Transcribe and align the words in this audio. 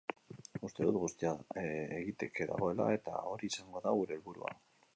Uste 0.67 0.85
dut 0.87 0.95
guztia 1.01 1.33
egiteke 1.99 2.47
dagoela 2.55 2.89
eta 2.97 3.21
hori 3.35 3.53
izango 3.53 3.85
da 3.87 3.95
gure 4.01 4.19
helburua. 4.21 4.55